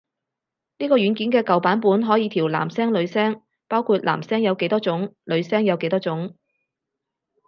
[0.79, 6.35] 呢個軟件嘅舊版本可以調男聲女聲，包括男聲有幾多種女聲有幾多種